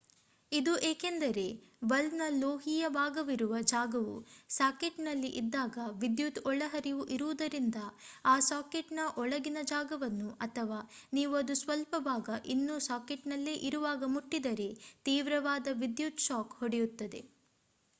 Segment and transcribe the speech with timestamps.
[0.51, 1.43] ಇದು ಏಕೆಂದರೆ
[1.89, 4.15] ಬಲ್ಬ್ ನ ಲೋಹೀಯ ಭಾಗವಿರುವ ಜಾಗವು
[4.49, 7.77] ಸಾಕೆಟ್ನಲ್ಲಿ ಇದ್ದಾಗ ವಿದ್ಯುತ್ ಒಳಹರಿವು ಇರುವುದರಿಂದ
[8.25, 10.79] ಆ ಸಾಕೆಟ್ನ ಒಳಗಿನ ಜಾಗವನ್ನು ಅಥವಾ
[11.13, 14.69] ನೀವು ಅದು ಸ್ವಲ್ಪ ಭಾಗ ಇನ್ನೂ ಸಾಕೆಟ್ನಲ್ಲೆ ಇರುವಾಗ ಮುಟ್ಟಿದರೆ
[15.05, 17.21] ತೀವ್ರವಾದ ವಿದ್ಯುತ್ ಶಾಕ್ ಹೊಡೆಯುತ್ತದೆ